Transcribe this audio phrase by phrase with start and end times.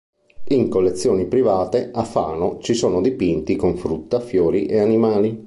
[0.47, 5.39] In collezioni private, a Fano, ci sono dipinti con frutta, fiori e animali.